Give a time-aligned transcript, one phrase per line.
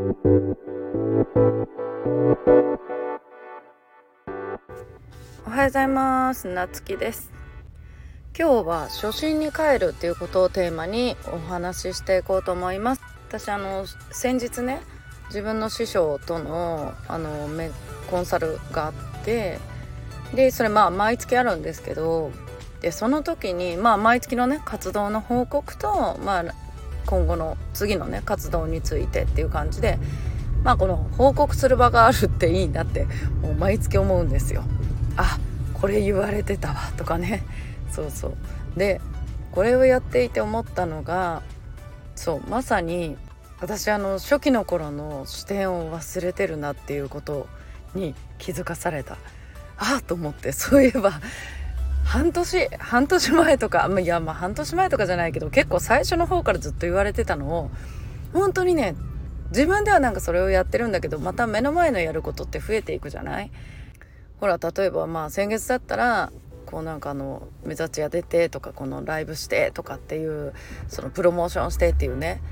[0.00, 0.02] お
[5.50, 6.48] はようございます。
[6.48, 7.30] なつきです。
[8.38, 13.02] 今日は初心に帰るっていうことをテーマにお話ししていこうと思います。
[13.28, 14.80] 私あの先日ね
[15.26, 17.46] 自分の師匠とのあの
[18.10, 18.92] コンサルがあっ
[19.22, 19.58] て
[20.34, 22.30] でそれまあ毎月あるんですけど
[22.80, 26.44] でその時にまあ毎月のね活動の報告とまあ
[27.10, 29.98] 今後の次のね活動についてっていう感じで
[30.62, 33.08] まあこの報告する場があるっていいなって
[33.42, 34.62] もう毎月思うんですよ。
[35.16, 35.38] あ
[35.74, 37.42] これ言われてたわとかね。
[37.90, 38.36] そうそう。
[38.76, 39.00] で
[39.50, 41.42] これをやっていて思ったのが
[42.14, 43.16] そうまさに
[43.60, 47.48] 私あの初期の頃の視点を忘れてるなっていうこと
[47.94, 49.14] に気づかされた。
[49.78, 51.20] ああと思ってそういえば
[52.10, 57.70] 半年半年前とかいやまあ半年前とかじゃないけど結構最初の方からずっと言われてたのを
[58.32, 58.96] 本当にね
[59.50, 63.52] 自分ではなんかそれをやってるんだけどまた目の前のやることって増えていくじゃない？
[64.40, 66.32] ほら例えばまあ先月だったら
[66.66, 70.52] こうなんかあの目立ち屋出てとかこのライブしてとかっていう
[70.88, 72.42] そのプロモーションしてっていうね。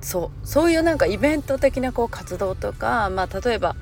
[0.00, 3.74] そうそういうなんかイベント的なこう活動とかまあ例えば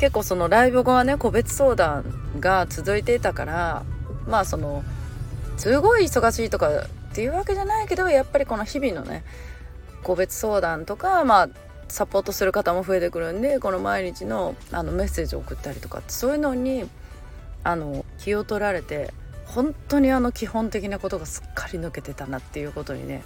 [0.00, 2.04] 結構そのライブ後はね個別相談
[2.40, 3.84] が続いていたから
[4.26, 4.84] まあその
[5.56, 9.24] すごい忙しいとかっていうわけじゃないけどやっぱりこの日々のね
[10.02, 11.48] 個別相談とかまあ
[11.88, 16.88] サポートする方も増えてくるんでこの毎日のあのメッセージを送ったりとかそういうのに
[17.64, 19.12] あの気を取られて
[19.46, 23.22] 本当にあの基本的なことがすっかり抜けてたなっていうことにね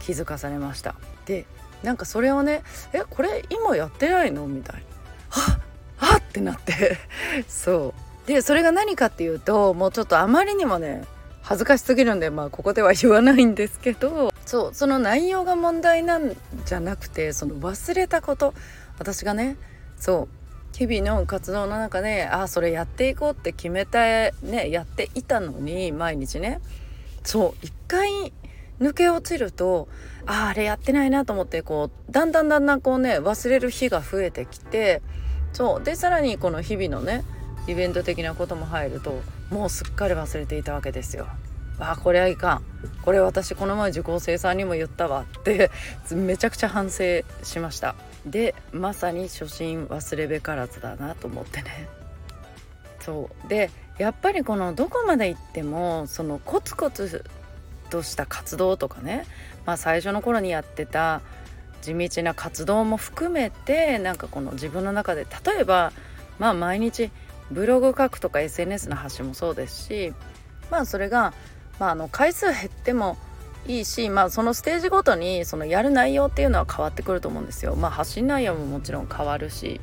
[0.00, 0.94] 気づかされました。
[1.24, 1.46] で
[1.82, 2.62] なんかそれをね
[2.92, 4.82] 「えこれ今やってないの?」みたいな
[5.30, 5.60] 「はっ！
[5.96, 6.98] はっ!」ってなって。
[7.48, 8.13] そう。
[8.26, 11.04] でそれが何かっていうともうちょっとあまりにもね
[11.42, 18.54] 恥ずかしすぎるんでまあここでは言わないんですけどそうその内容が問題なんじゃなくてその忘れたこと
[18.98, 19.56] 私がね
[19.96, 26.60] そう日々の活動の中でああそれやっていこうって決めたねやっていたのに毎日ね
[27.22, 28.32] そう一回
[28.80, 29.88] 抜け落ちると
[30.26, 35.02] ああれやってないなと思ってこうだんだんだんだんこうね忘れる日が増えてきて
[35.52, 37.22] そうでさらにこの日々のね
[37.66, 41.26] イベント的なことも入るともうすっかり忘れていたわけですよ。
[41.78, 42.62] あこれはいかん。
[43.02, 45.24] これ私この前受講生さんにも言ったわ。
[45.40, 45.70] って
[46.14, 47.94] めちゃくちゃ反省しました。
[48.26, 51.88] でまさに初心忘れべからずだなと思ってね。
[53.00, 53.48] そう。
[53.48, 57.24] でやっぱりこのどこまで行ってもそのコツコツ
[57.90, 59.24] とした活動とかね、
[59.66, 61.20] まあ、最初の頃にやってた
[61.82, 65.92] 地道な活動も含めてなんかこの自分の中で例えば
[66.38, 67.10] まあ毎日
[67.50, 70.12] ブログ書くとか SNS の発信もそうですし
[70.70, 71.34] まあそれが
[71.78, 73.16] まあ、あの回数減っても
[73.66, 77.76] いいし、まあ、そのステージごとにそのやる内容っていうのは変わってくると思うんですよ。
[77.76, 79.80] まあ、発信内容ももちろん変わるし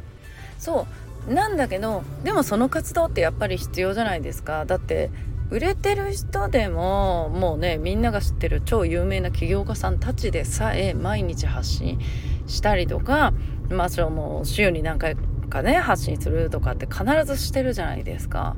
[0.60, 0.88] そ
[1.30, 4.66] うなんだけどでもその活動ってやっぱり必要じゃないですか。
[4.66, 5.10] だって
[5.50, 12.00] 売れてる人でももうねみんなが知ってる超有名な起業家さんたちでさえ毎日発信
[12.48, 13.34] したりとか
[13.70, 15.18] まあその週に何回
[15.52, 18.56] かね発信するとかって必ずしてるじゃないですか。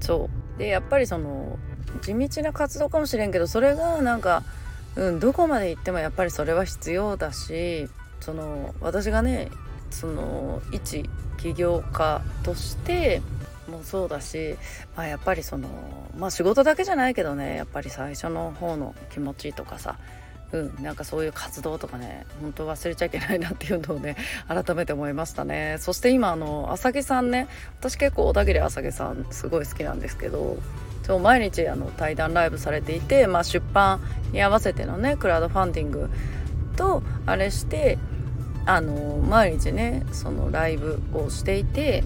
[0.00, 1.58] そうでやっぱりその
[2.00, 4.42] 地道な活動かもしれんけどそれがなんか、
[4.96, 7.88] うん、どこまで行ってもやっぱりそれは必要だし
[8.20, 9.50] その私がね
[9.90, 11.04] その一
[11.38, 13.20] 起業家として
[13.68, 14.56] もそうだし、
[14.96, 15.68] まあ、やっぱりその
[16.16, 19.98] まあ仕事だけじゃないけどねやっぱり最初の方の気持ちとかさ
[20.52, 24.16] うん、なんかそういう活動とかね本当忘れちゃいけないなっていうのをね
[24.48, 25.76] 改めて思いましたね。
[25.78, 30.58] そして今あの浅木さんね私結構小田切浅木さんすごい好きなんですけど
[31.04, 34.00] そう毎日あの対談ライブされていて、まあ、出版
[34.32, 36.10] に合わせてのねクラウドファンディング
[36.76, 37.98] とあれして
[38.66, 42.04] あの毎日ねそのライブをしていて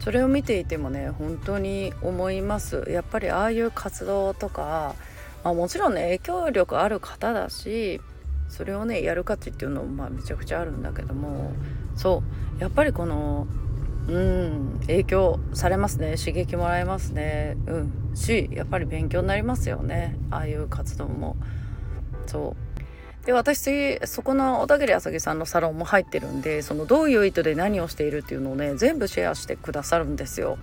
[0.00, 2.84] それを見ていてもね本当に思います。
[2.88, 4.96] やっぱりああいう活動とか、
[5.44, 8.00] まあ、もちろんね影響力ある方だし
[8.48, 11.52] それをねやる価値っていうのもまあめちゃくちゃあるんだけども
[11.96, 12.22] そ
[12.58, 13.46] うやっぱりこの
[14.08, 21.36] うん影響されますね刺激もらえますねうんしやっぱり勉強になりますよねああいう活動も。
[22.26, 23.26] そう。
[23.26, 30.58] で私そこの小田切あさぎさんのサロンも入ってるんでそのどういう意図で何をしているっていうのをね全部シェアしてくださるんですよ。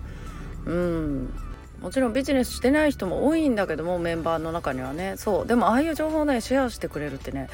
[0.66, 1.32] うん。
[1.80, 5.14] もちろんビジネスしてない人も多いんだけどもメンバーの中にはね。
[5.16, 5.46] そう。
[5.46, 7.48] でもああいう情報をねシェアしてくれるってね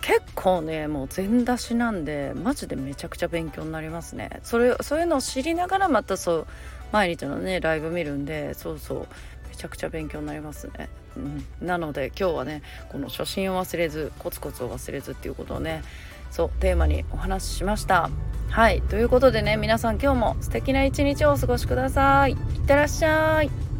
[0.00, 4.40] 結構ねもう全出しなんでマジでめちゃくちゃ勉強になりますね。
[4.42, 6.46] それそういうのを知りながらまたそう
[6.92, 9.06] 毎日のねライブ見るんでそうそう。
[9.48, 15.82] めちゃくちゃ勉強になりますね、うん、なので今日はねこの初心を忘れずコツコツを忘れずっていうことをね
[16.30, 18.10] そうテーマにお話ししました。
[18.50, 18.82] はい。
[18.82, 22.32] ということでね皆さん今日も素敵な一日をお過ごしください。
[22.32, 23.75] いってらっしゃい。